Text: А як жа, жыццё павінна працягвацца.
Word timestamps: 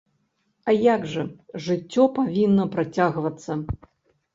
А 0.67 0.75
як 0.95 1.05
жа, 1.11 1.27
жыццё 1.67 2.03
павінна 2.19 2.63
працягвацца. 2.77 3.51